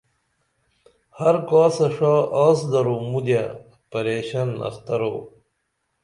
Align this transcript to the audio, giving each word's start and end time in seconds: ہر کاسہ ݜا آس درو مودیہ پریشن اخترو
ہر 1.19 1.35
کاسہ 1.49 1.85
ݜا 1.95 2.13
آس 2.45 2.59
درو 2.71 2.95
مودیہ 3.09 3.43
پریشن 3.91 4.49
اخترو 4.67 5.13